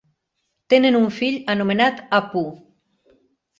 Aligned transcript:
Tenen 0.73 0.97
un 1.01 1.05
fill 1.19 1.37
anomenat 1.55 2.03
Appu. 2.23 2.45